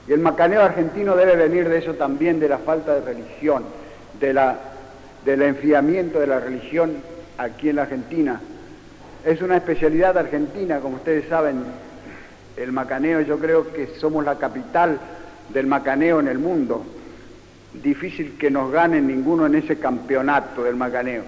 y 0.09 0.11
el 0.11 0.19
macaneo 0.19 0.61
argentino 0.61 1.15
debe 1.15 1.37
venir 1.37 1.69
de 1.69 1.77
eso 1.77 1.93
también, 1.93 2.41
de 2.41 2.49
la 2.49 2.57
falta 2.57 2.95
de 2.95 3.01
religión, 3.01 3.63
de 4.19 4.33
la, 4.33 4.70
del 5.25 5.41
enfriamiento 5.41 6.19
de 6.19 6.27
la 6.27 6.39
religión 6.39 6.97
aquí 7.37 7.69
en 7.69 7.77
la 7.77 7.83
Argentina. 7.83 8.41
Es 9.25 9.41
una 9.41 9.57
especialidad 9.57 10.17
argentina, 10.17 10.79
como 10.79 10.95
ustedes 10.95 11.27
saben, 11.27 11.63
el 12.57 12.71
macaneo, 12.71 13.21
yo 13.21 13.39
creo 13.39 13.71
que 13.71 13.87
somos 13.99 14.25
la 14.25 14.37
capital 14.37 14.99
del 15.49 15.67
macaneo 15.67 16.19
en 16.19 16.27
el 16.27 16.39
mundo. 16.39 16.83
Difícil 17.73 18.37
que 18.37 18.51
nos 18.51 18.71
gane 18.71 18.99
ninguno 19.01 19.45
en 19.45 19.55
ese 19.55 19.77
campeonato 19.77 20.63
del 20.63 20.75
macaneo. 20.75 21.23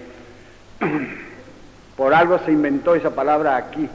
Por 1.97 2.13
algo 2.13 2.39
se 2.39 2.51
inventó 2.51 2.95
esa 2.95 3.11
palabra 3.11 3.55
aquí. 3.55 3.87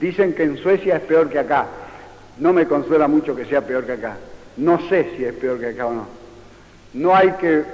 Dicen 0.00 0.34
que 0.34 0.44
en 0.44 0.56
Suecia 0.56 0.96
es 0.96 1.02
peor 1.02 1.28
que 1.28 1.38
acá. 1.38 1.66
No 2.38 2.52
me 2.52 2.66
consuela 2.66 3.08
mucho 3.08 3.36
que 3.36 3.44
sea 3.44 3.60
peor 3.60 3.84
que 3.84 3.92
acá. 3.92 4.16
No 4.56 4.80
sé 4.88 5.12
si 5.16 5.24
es 5.24 5.34
peor 5.34 5.58
que 5.58 5.68
acá 5.68 5.86
o 5.86 5.94
no. 5.94 6.06
No 6.94 7.14
hay 7.14 7.32
que, 7.32 7.64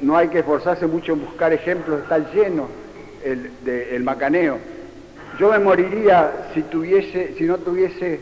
no 0.00 0.16
hay 0.16 0.28
que 0.28 0.40
esforzarse 0.40 0.86
mucho 0.86 1.12
en 1.12 1.24
buscar 1.24 1.52
ejemplos, 1.52 2.02
está 2.02 2.18
lleno 2.32 2.68
el, 3.24 4.02
macaneo. 4.02 4.58
Yo 5.38 5.50
me 5.50 5.58
moriría 5.58 6.50
si, 6.54 6.60
no 7.44 7.58
tuviese 7.58 8.20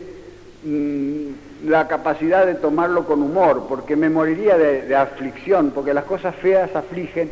mm, 0.65 1.69
la 1.69 1.87
capacidad 1.89 2.47
de 2.47 2.55
tomarlo 2.55 3.05
con 3.07 3.23
humor, 3.23 3.67
porque 3.69 3.97
me 3.97 4.11
moriría 4.11 4.57
de, 4.59 4.83
de 4.83 4.97
aflicción, 4.97 5.71
porque 5.71 5.95
las 5.95 6.05
cosas 6.05 6.35
feas 6.37 6.75
afligen 6.75 7.31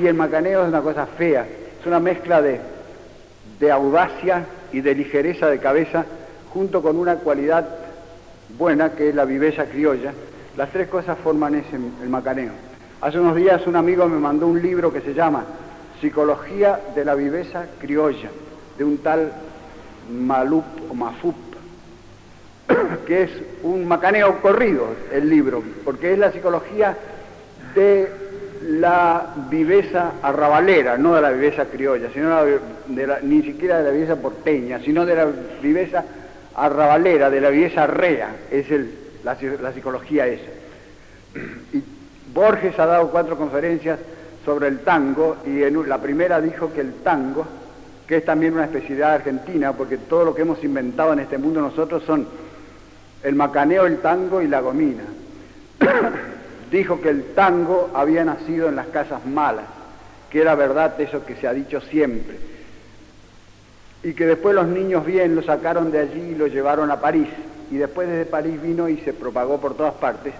y 0.00 0.06
el 0.06 0.14
macaneo 0.14 0.62
es 0.62 0.68
una 0.68 0.82
cosa 0.82 1.06
fea. 1.06 1.46
Es 1.80 1.86
una 1.86 2.00
mezcla 2.00 2.40
de, 2.40 2.60
de 3.60 3.70
audacia 3.70 4.44
y 4.72 4.80
de 4.80 4.94
ligereza 4.94 5.48
de 5.48 5.58
cabeza, 5.58 6.04
junto 6.52 6.82
con 6.82 6.98
una 6.98 7.16
cualidad 7.16 7.66
buena 8.58 8.92
que 8.92 9.10
es 9.10 9.14
la 9.14 9.24
viveza 9.24 9.66
criolla. 9.66 10.12
Las 10.56 10.70
tres 10.70 10.88
cosas 10.88 11.16
forman 11.18 11.54
ese, 11.54 11.76
el 12.02 12.08
macaneo. 12.08 12.71
Hace 13.02 13.18
unos 13.18 13.34
días 13.34 13.66
un 13.66 13.74
amigo 13.74 14.08
me 14.08 14.16
mandó 14.16 14.46
un 14.46 14.62
libro 14.62 14.92
que 14.92 15.00
se 15.00 15.12
llama 15.12 15.44
Psicología 16.00 16.78
de 16.94 17.04
la 17.04 17.16
viveza 17.16 17.66
criolla, 17.80 18.30
de 18.78 18.84
un 18.84 18.98
tal 18.98 19.32
Malup 20.08 20.64
o 20.88 20.94
Mafup, 20.94 21.34
que 23.04 23.24
es 23.24 23.30
un 23.64 23.88
macaneo 23.88 24.40
corrido 24.40 24.86
el 25.12 25.28
libro, 25.28 25.64
porque 25.84 26.12
es 26.12 26.18
la 26.20 26.30
psicología 26.30 26.96
de 27.74 28.08
la 28.68 29.34
viveza 29.50 30.12
arrabalera, 30.22 30.96
no 30.96 31.16
de 31.16 31.22
la 31.22 31.30
viveza 31.32 31.64
criolla, 31.64 32.08
sino 32.14 32.44
de 32.44 33.06
la, 33.08 33.18
ni 33.20 33.42
siquiera 33.42 33.78
de 33.78 33.84
la 33.84 33.90
viveza 33.90 34.14
porteña, 34.14 34.78
sino 34.78 35.04
de 35.04 35.16
la 35.16 35.26
viveza 35.60 36.04
arrabalera, 36.54 37.30
de 37.30 37.40
la 37.40 37.50
viveza 37.50 37.84
rea, 37.84 38.28
es 38.48 38.66
la, 39.24 39.72
psicología 39.72 40.28
esa. 40.28 40.50
Borges 42.32 42.78
ha 42.78 42.86
dado 42.86 43.10
cuatro 43.10 43.36
conferencias 43.36 43.98
sobre 44.44 44.68
el 44.68 44.80
tango 44.80 45.36
y 45.46 45.62
en 45.62 45.88
la 45.88 45.98
primera 45.98 46.40
dijo 46.40 46.72
que 46.72 46.80
el 46.80 46.94
tango, 47.02 47.46
que 48.06 48.18
es 48.18 48.24
también 48.24 48.54
una 48.54 48.64
especialidad 48.64 49.14
argentina, 49.14 49.72
porque 49.72 49.98
todo 49.98 50.24
lo 50.24 50.34
que 50.34 50.42
hemos 50.42 50.62
inventado 50.64 51.12
en 51.12 51.20
este 51.20 51.38
mundo 51.38 51.60
nosotros 51.60 52.02
son 52.04 52.26
el 53.22 53.34
macaneo, 53.34 53.86
el 53.86 53.98
tango 53.98 54.42
y 54.42 54.48
la 54.48 54.60
gomina. 54.60 55.04
Dijo 56.70 57.00
que 57.00 57.10
el 57.10 57.34
tango 57.34 57.90
había 57.94 58.24
nacido 58.24 58.68
en 58.68 58.76
las 58.76 58.86
casas 58.86 59.24
malas, 59.26 59.66
que 60.30 60.40
era 60.40 60.54
verdad 60.54 60.98
eso 61.00 61.24
que 61.24 61.36
se 61.36 61.46
ha 61.46 61.52
dicho 61.52 61.80
siempre, 61.82 62.38
y 64.02 64.14
que 64.14 64.26
después 64.26 64.54
los 64.54 64.66
niños 64.66 65.04
bien 65.04 65.36
lo 65.36 65.42
sacaron 65.42 65.92
de 65.92 66.00
allí 66.00 66.30
y 66.30 66.34
lo 66.34 66.46
llevaron 66.46 66.90
a 66.90 67.00
París, 67.00 67.28
y 67.70 67.76
después 67.76 68.08
desde 68.08 68.24
París 68.24 68.60
vino 68.60 68.88
y 68.88 68.96
se 68.98 69.12
propagó 69.12 69.60
por 69.60 69.74
todas 69.76 69.94
partes, 69.94 70.32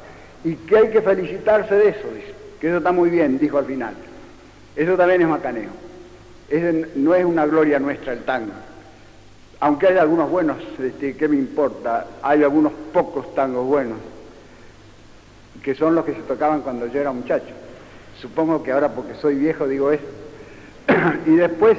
y 0.45 0.55
que 0.57 0.77
hay 0.77 0.91
que 0.91 1.03
felicitarse 1.03 1.75
de 1.75 1.89
eso, 1.89 2.09
dice, 2.15 2.35
que 2.61 2.69
eso 2.69 2.79
está 2.79 2.93
muy 2.93 3.11
bien, 3.11 3.39
dijo 3.39 3.59
al 3.59 3.67
final. 3.67 3.95
Eso 4.75 4.97
también 4.97 5.23
es 5.23 5.29
macaneo. 5.29 5.71
no 6.97 7.15
es 7.15 7.25
una 7.25 7.47
gloria 7.47 7.79
nuestra 7.79 8.13
el 8.13 8.25
tango. 8.25 8.53
Aunque 9.61 9.89
hay 9.89 9.99
algunos 9.99 10.29
buenos, 10.31 10.57
este, 10.79 11.17
¿qué 11.17 11.29
me 11.29 11.37
importa? 11.37 12.07
Hay 12.23 12.43
algunos 12.43 12.73
pocos 12.93 13.35
tangos 13.35 13.67
buenos 13.67 13.99
que 15.63 15.75
son 15.75 15.95
los 15.95 16.05
que 16.05 16.15
se 16.15 16.23
tocaban 16.23 16.63
cuando 16.63 16.87
yo 16.87 17.01
era 17.01 17.13
muchacho. 17.13 17.55
Supongo 18.21 18.63
que 18.63 18.73
ahora 18.73 18.89
porque 18.89 19.15
soy 19.15 19.37
viejo 19.37 19.69
digo 19.69 19.93
eso. 19.93 20.03
y 21.27 21.37
después 21.37 21.79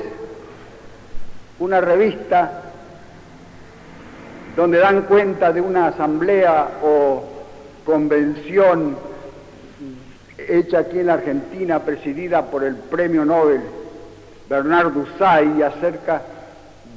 una 1.59 1.81
revista 1.81 2.61
donde 4.55 4.79
dan 4.79 5.01
cuenta 5.03 5.51
de 5.51 5.61
una 5.61 5.87
asamblea 5.87 6.79
o 6.83 7.32
convención 7.85 8.95
hecha 10.37 10.79
aquí 10.79 10.99
en 10.99 11.07
la 11.07 11.13
Argentina, 11.13 11.79
presidida 11.79 12.45
por 12.45 12.63
el 12.63 12.75
premio 12.75 13.25
Nobel 13.25 13.61
Bernardo 14.49 15.01
Usay, 15.01 15.61
acerca 15.61 16.21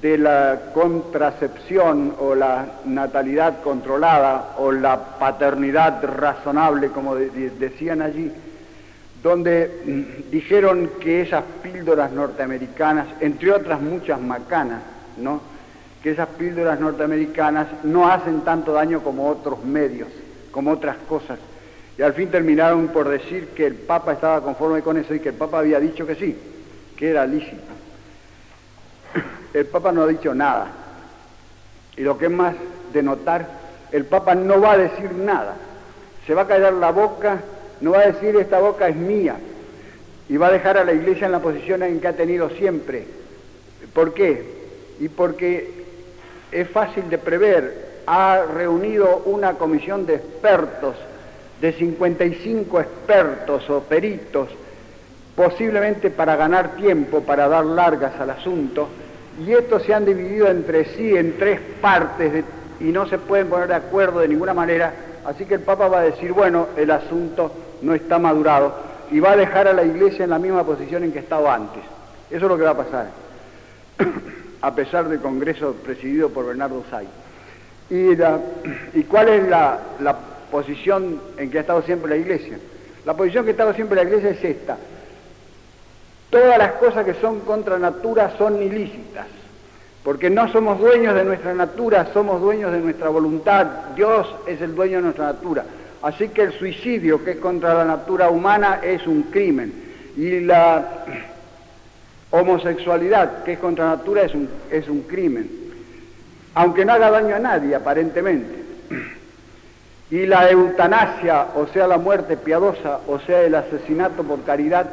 de 0.00 0.18
la 0.18 0.60
contracepción 0.74 2.14
o 2.18 2.34
la 2.34 2.66
natalidad 2.84 3.62
controlada 3.62 4.54
o 4.58 4.70
la 4.72 5.18
paternidad 5.18 6.04
razonable, 6.04 6.88
como 6.88 7.14
decían 7.14 8.02
allí, 8.02 8.30
donde 9.22 9.82
mm, 9.84 10.30
dijeron 10.30 10.90
que 11.00 11.22
esas 11.22 11.44
píldoras 11.62 12.12
norteamericanas, 12.12 13.06
entre 13.20 13.52
otras 13.52 13.80
muchas 13.80 14.20
macanas, 14.20 14.82
¿no? 15.16 15.40
que 16.02 16.10
esas 16.10 16.28
píldoras 16.28 16.78
norteamericanas 16.78 17.66
no 17.82 18.08
hacen 18.08 18.42
tanto 18.42 18.72
daño 18.72 19.00
como 19.00 19.28
otros 19.28 19.64
medios, 19.64 20.08
como 20.56 20.70
otras 20.70 20.96
cosas. 21.06 21.38
Y 21.98 22.02
al 22.02 22.14
fin 22.14 22.30
terminaron 22.30 22.88
por 22.88 23.10
decir 23.10 23.48
que 23.48 23.66
el 23.66 23.74
Papa 23.74 24.14
estaba 24.14 24.40
conforme 24.40 24.80
con 24.80 24.96
eso 24.96 25.14
y 25.14 25.20
que 25.20 25.28
el 25.28 25.34
Papa 25.34 25.58
había 25.58 25.78
dicho 25.78 26.06
que 26.06 26.14
sí, 26.14 26.34
que 26.96 27.10
era 27.10 27.26
lícito 27.26 27.76
el 29.58 29.66
Papa 29.66 29.92
no 29.92 30.02
ha 30.02 30.06
dicho 30.06 30.34
nada. 30.34 30.68
Y 31.96 32.02
lo 32.02 32.18
que 32.18 32.26
es 32.26 32.30
más 32.30 32.54
de 32.92 33.02
notar, 33.02 33.46
el 33.92 34.04
Papa 34.04 34.34
no 34.34 34.60
va 34.60 34.72
a 34.72 34.78
decir 34.78 35.12
nada. 35.12 35.56
Se 36.26 36.34
va 36.34 36.42
a 36.42 36.46
callar 36.46 36.74
la 36.74 36.90
boca, 36.90 37.40
no 37.80 37.92
va 37.92 38.00
a 38.00 38.12
decir 38.12 38.36
esta 38.36 38.58
boca 38.58 38.88
es 38.88 38.96
mía. 38.96 39.36
Y 40.28 40.36
va 40.36 40.48
a 40.48 40.52
dejar 40.52 40.76
a 40.76 40.84
la 40.84 40.92
iglesia 40.92 41.26
en 41.26 41.32
la 41.32 41.40
posición 41.40 41.82
en 41.82 42.00
que 42.00 42.08
ha 42.08 42.12
tenido 42.12 42.50
siempre. 42.50 43.06
¿Por 43.94 44.12
qué? 44.12 44.44
Y 45.00 45.08
porque 45.08 45.84
es 46.52 46.68
fácil 46.68 47.08
de 47.08 47.18
prever. 47.18 47.85
Ha 48.06 48.42
reunido 48.54 49.22
una 49.26 49.54
comisión 49.54 50.06
de 50.06 50.16
expertos, 50.16 50.96
de 51.60 51.72
55 51.72 52.80
expertos 52.80 53.68
o 53.70 53.80
peritos, 53.80 54.48
posiblemente 55.34 56.10
para 56.10 56.36
ganar 56.36 56.76
tiempo, 56.76 57.20
para 57.20 57.48
dar 57.48 57.64
largas 57.64 58.18
al 58.18 58.30
asunto, 58.30 58.88
y 59.44 59.52
estos 59.52 59.82
se 59.82 59.92
han 59.92 60.04
dividido 60.04 60.48
entre 60.48 60.86
sí 60.96 61.14
en 61.14 61.36
tres 61.38 61.60
partes 61.80 62.44
y 62.80 62.84
no 62.84 63.06
se 63.06 63.18
pueden 63.18 63.48
poner 63.48 63.68
de 63.68 63.74
acuerdo 63.74 64.20
de 64.20 64.28
ninguna 64.28 64.54
manera, 64.54 64.92
así 65.24 65.44
que 65.44 65.54
el 65.54 65.60
Papa 65.60 65.88
va 65.88 66.00
a 66.00 66.04
decir, 66.04 66.32
bueno, 66.32 66.68
el 66.76 66.90
asunto 66.90 67.52
no 67.82 67.94
está 67.94 68.18
madurado 68.18 68.74
y 69.10 69.20
va 69.20 69.32
a 69.32 69.36
dejar 69.36 69.68
a 69.68 69.72
la 69.72 69.84
iglesia 69.84 70.24
en 70.24 70.30
la 70.30 70.38
misma 70.38 70.64
posición 70.64 71.04
en 71.04 71.12
que 71.12 71.18
estaba 71.18 71.54
antes. 71.54 71.82
Eso 72.30 72.44
es 72.46 72.50
lo 72.50 72.56
que 72.56 72.64
va 72.64 72.70
a 72.70 72.76
pasar, 72.76 73.06
a 74.62 74.74
pesar 74.74 75.08
del 75.08 75.20
Congreso 75.20 75.74
presidido 75.84 76.30
por 76.30 76.46
Bernardo 76.46 76.82
Say. 76.90 77.06
¿Y, 77.88 78.12
¿Y 78.98 79.04
cuál 79.04 79.28
es 79.28 79.48
la, 79.48 79.78
la 80.00 80.16
posición 80.50 81.20
en 81.36 81.50
que 81.50 81.58
ha 81.58 81.60
estado 81.60 81.82
siempre 81.82 82.10
la 82.10 82.16
iglesia? 82.16 82.58
La 83.04 83.14
posición 83.14 83.44
que 83.44 83.50
ha 83.50 83.52
estado 83.52 83.74
siempre 83.74 83.96
la 83.96 84.02
iglesia 84.02 84.30
es 84.30 84.44
esta. 84.44 84.76
Todas 86.30 86.58
las 86.58 86.72
cosas 86.72 87.04
que 87.04 87.14
son 87.14 87.40
contra 87.40 87.78
natura 87.78 88.32
son 88.36 88.60
ilícitas, 88.60 89.26
porque 90.02 90.28
no 90.28 90.50
somos 90.50 90.80
dueños 90.80 91.14
de 91.14 91.24
nuestra 91.24 91.54
natura, 91.54 92.08
somos 92.12 92.40
dueños 92.40 92.72
de 92.72 92.80
nuestra 92.80 93.08
voluntad. 93.08 93.66
Dios 93.94 94.26
es 94.46 94.60
el 94.60 94.74
dueño 94.74 94.96
de 94.96 95.02
nuestra 95.04 95.26
natura. 95.26 95.64
Así 96.02 96.28
que 96.28 96.42
el 96.42 96.52
suicidio, 96.52 97.24
que 97.24 97.32
es 97.32 97.36
contra 97.38 97.74
la 97.74 97.84
natura 97.84 98.28
humana, 98.28 98.80
es 98.82 99.06
un 99.06 99.22
crimen. 99.24 99.72
Y 100.16 100.40
la 100.40 101.04
homosexualidad, 102.30 103.44
que 103.44 103.52
es 103.52 103.58
contra 103.58 103.84
la 103.84 103.96
natura, 103.96 104.22
es 104.22 104.34
un, 104.34 104.48
es 104.70 104.88
un 104.88 105.02
crimen. 105.02 105.48
Aunque 106.56 106.86
no 106.86 106.94
haga 106.94 107.10
daño 107.10 107.36
a 107.36 107.38
nadie, 107.38 107.74
aparentemente. 107.74 108.64
Y 110.10 110.24
la 110.24 110.50
eutanasia, 110.50 111.48
o 111.54 111.66
sea, 111.66 111.86
la 111.86 111.98
muerte 111.98 112.38
piadosa, 112.38 113.00
o 113.06 113.18
sea, 113.18 113.42
el 113.42 113.54
asesinato 113.54 114.22
por 114.22 114.42
caridad, 114.42 114.86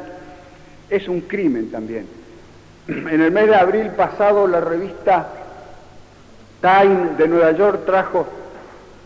es 0.90 1.08
un 1.08 1.22
crimen 1.22 1.70
también. 1.70 2.06
En 2.86 3.18
el 3.18 3.30
mes 3.30 3.46
de 3.46 3.54
abril 3.54 3.92
pasado, 3.92 4.46
la 4.46 4.60
revista 4.60 5.26
Time 6.60 7.14
de 7.16 7.28
Nueva 7.28 7.52
York 7.52 7.86
trajo 7.86 8.26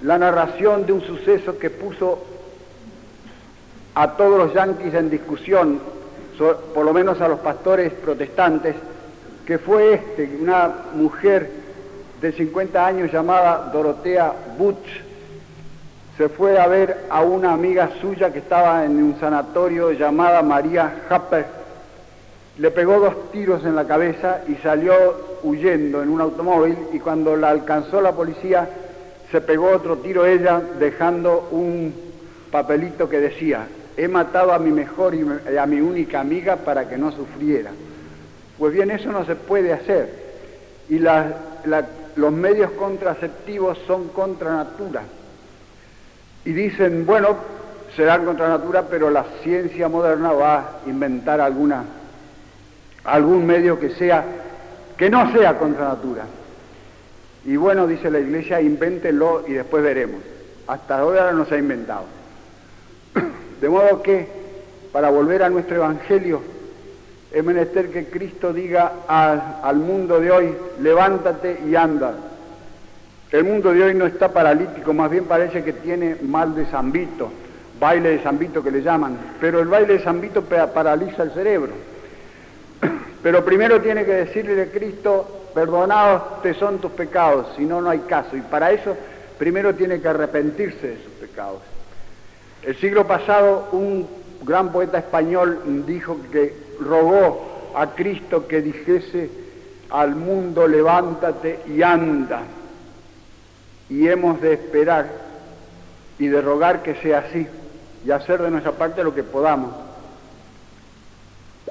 la 0.03 0.19
narración 0.19 0.85
de 0.85 0.95
un 0.95 1.03
suceso 1.03 1.57
que 1.59 1.71
puso 1.71 2.25
a 3.95 4.17
todos 4.17 4.37
los 4.37 4.53
yanquis 4.53 4.95
en 4.95 5.11
discusión, 5.11 5.79
por 6.75 6.85
lo 6.85 6.93
menos 6.93 7.21
a 7.21 7.29
los 7.29 7.39
pastores 7.39 7.93
protestantes, 7.93 8.75
que 9.47 9.59
fue 9.59 9.95
este, 9.95 10.39
una 10.41 10.73
mujer 10.95 11.68
de 12.21 12.33
50 12.33 12.87
años 12.87 13.13
llamada 13.13 13.71
Dorotea 13.73 14.33
Butch, 14.59 15.03
se 16.17 16.29
fue 16.29 16.59
a 16.59 16.67
ver 16.67 17.07
a 17.11 17.23
una 17.23 17.53
amiga 17.53 17.91
suya 18.01 18.33
que 18.33 18.41
estaba 18.41 18.85
en 18.85 19.03
un 19.03 19.21
sanatorio 19.21 19.93
llamada 19.93 20.43
María 20.43 21.03
Happer, 21.09 21.47
le 22.59 22.73
pegó 22.73 22.99
dos 22.99 23.31
tiros 23.31 23.65
en 23.65 23.77
la 23.77 23.87
cabeza 23.87 24.41
y 24.49 24.57
salió 24.57 24.93
huyendo 25.45 26.03
en 26.03 26.09
un 26.09 26.21
automóvil 26.21 26.77
y 26.93 26.99
cuando 26.99 27.37
la 27.37 27.51
alcanzó 27.51 28.01
la 28.01 28.13
policía 28.13 28.69
se 29.31 29.41
pegó 29.41 29.71
otro 29.71 29.99
tiro 29.99 30.27
ella 30.27 30.61
dejando 30.81 31.49
un 31.53 31.95
papelito 32.51 33.09
que 33.09 33.21
decía, 33.21 33.69
he 33.97 34.09
matado 34.09 34.53
a 34.53 34.59
mi 34.59 34.73
mejor 34.73 35.15
y 35.15 35.57
a 35.57 35.67
mi 35.67 35.81
única 35.81 36.19
amiga 36.19 36.57
para 36.57 36.89
que 36.89 36.97
no 36.97 37.13
sufriera. 37.13 37.71
Pues 38.59 38.73
bien, 38.73 38.91
eso 38.91 39.13
no 39.13 39.25
se 39.25 39.37
puede 39.37 39.73
hacer. 39.73 40.28
Y 40.89 40.99
los 40.99 42.33
medios 42.33 42.71
contraceptivos 42.73 43.79
son 43.87 44.09
contra 44.09 44.57
natura. 44.57 45.03
Y 46.45 46.53
dicen, 46.53 47.05
bueno, 47.05 47.37
serán 47.95 48.25
contra 48.25 48.49
natura, 48.49 48.85
pero 48.89 49.11
la 49.11 49.25
ciencia 49.43 49.89
moderna 49.89 50.33
va 50.33 50.57
a 50.59 50.81
inventar 50.87 51.41
alguna, 51.41 51.85
algún 53.05 53.47
medio 53.47 53.79
que 53.79 53.91
sea, 53.91 54.25
que 54.97 55.11
no 55.11 55.33
sea 55.33 55.59
contra 55.59 55.89
natura. 55.89 56.25
Y 57.45 57.57
bueno, 57.57 57.87
dice 57.87 58.11
la 58.11 58.19
iglesia, 58.19 58.61
invéntenlo 58.61 59.45
y 59.47 59.53
después 59.55 59.83
veremos. 59.83 60.21
Hasta 60.67 60.99
ahora 60.99 61.33
no 61.33 61.45
se 61.47 61.55
ha 61.55 61.59
inventado. 61.59 62.05
De 63.61 63.69
modo 63.69 64.03
que, 64.03 64.29
para 64.93 65.11
volver 65.11 65.43
a 65.43 65.49
nuestro 65.49 65.77
Evangelio, 65.77 66.43
es 67.31 67.45
menester 67.45 67.91
que 67.91 68.07
Cristo 68.07 68.53
diga 68.53 68.93
al, 69.07 69.77
mundo 69.77 70.19
de 70.19 70.31
hoy, 70.31 70.55
levántate 70.81 71.61
y 71.67 71.77
anda. 71.77 72.15
El 73.31 73.45
mundo 73.45 73.73
de 73.75 73.83
hoy 73.83 73.95
no 73.95 74.07
está 74.07 74.33
paralítico, 74.33 74.95
más 74.95 75.11
bien 75.11 75.25
parece 75.25 75.63
que 75.63 75.75
tiene 75.75 76.17
mal 76.23 76.55
de 76.55 76.65
zambito, 76.67 77.31
baile 77.79 78.11
de 78.11 78.19
zambito 78.21 78.63
que 78.63 78.71
le 78.71 78.81
llaman, 78.81 79.19
pero 79.41 79.61
el 79.61 79.69
baile 79.69 79.95
de 79.95 79.99
zambito 80.01 80.43
paraliza 80.43 81.25
el 81.25 81.33
cerebro. 81.33 81.73
Pero 83.23 83.45
primero 83.45 83.83
tiene 83.83 84.05
que 84.05 84.13
decirle 84.13 84.63
a 84.63 84.67
Cristo, 84.67 85.49
perdonados 85.53 86.41
te 86.41 86.55
son 86.55 86.79
tus 86.79 86.93
pecados, 86.93 87.49
si 87.57 87.65
no, 87.65 87.81
no 87.81 87.91
hay 87.91 87.99
caso. 87.99 88.37
Y 88.37 88.41
para 88.43 88.71
eso 88.71 88.97
primero 89.39 89.75
tiene 89.75 90.01
que 90.01 90.07
arrepentirse 90.07 90.87
de 90.87 91.03
sus 91.03 91.13
pecados. 91.15 91.59
El 92.63 92.77
siglo 92.77 93.09
pasado 93.09 93.69
un 93.73 94.07
gran 94.45 94.71
poeta 94.71 94.99
español 94.99 95.85
dijo 95.85 96.17
que 96.31 96.68
rogó 96.81 97.73
a 97.75 97.95
Cristo 97.95 98.47
que 98.47 98.63
dijese 98.63 99.31
al 99.91 100.15
mundo 100.15 100.67
levántate 100.67 101.61
y 101.67 101.83
anda. 101.83 102.43
Y 103.89 104.07
hemos 104.09 104.41
de 104.41 104.53
esperar 104.55 105.09
y 106.19 106.27
de 106.27 106.41
rogar 106.41 106.83
que 106.83 106.97
sea 106.97 107.21
así 107.21 107.47
y 108.05 108.11
hacer 108.11 108.43
de 108.43 108.51
nuestra 108.51 108.73
parte 108.73 109.03
lo 109.03 109.15
que 109.15 109.23
podamos, 109.23 109.73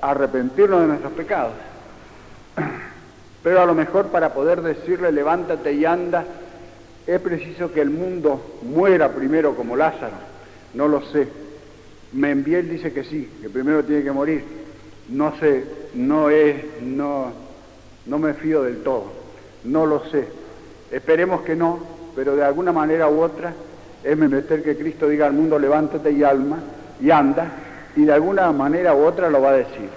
arrepentirnos 0.02 0.82
de 0.82 0.88
nuestros 0.88 1.14
pecados. 1.14 1.54
Pero 3.44 3.62
a 3.62 3.66
lo 3.66 3.76
mejor 3.76 4.08
para 4.08 4.34
poder 4.34 4.62
decirle 4.62 5.12
levántate 5.12 5.74
y 5.74 5.86
anda, 5.86 6.26
es 7.06 7.22
preciso 7.22 7.72
que 7.72 7.82
el 7.82 7.90
mundo 7.90 8.60
muera 8.64 9.10
primero 9.10 9.56
como 9.56 9.76
Lázaro. 9.76 10.16
No 10.74 10.88
lo 10.88 11.02
sé. 11.04 11.28
Membiel 12.14 12.70
dice 12.70 12.92
que 12.92 13.04
sí, 13.04 13.30
que 13.42 13.50
primero 13.50 13.84
tiene 13.84 14.04
que 14.04 14.12
morir. 14.12 14.67
No 15.10 15.38
sé, 15.40 15.64
no 15.94 16.30
es, 16.30 16.82
no, 16.82 17.32
no 18.06 18.20
me 18.20 18.34
fío 18.34 18.64
del 18.64 18.84
todo. 18.84 19.06
No 19.64 19.86
lo 19.86 20.06
sé. 20.06 20.28
Esperemos 20.92 21.42
que 21.42 21.56
no, 21.56 21.80
pero 22.16 22.36
de 22.36 22.44
alguna 22.44 22.72
manera 22.72 23.10
u 23.10 23.22
otra 23.22 23.54
es 24.04 24.18
meter 24.18 24.64
que 24.64 24.78
Cristo 24.78 25.08
diga 25.08 25.28
al 25.28 25.34
mundo 25.34 25.60
levántate 25.60 26.12
y 26.12 26.24
alma 26.24 26.60
y 27.02 27.12
anda, 27.12 27.52
y 27.96 28.06
de 28.06 28.14
alguna 28.14 28.52
manera 28.52 28.96
u 28.96 29.06
otra 29.06 29.30
lo 29.30 29.42
va 29.42 29.50
a 29.50 29.58
decir. 29.58 29.90